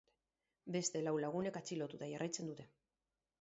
[0.75, 2.67] Beste lau lagunek atxilotuta jarraitzen dute.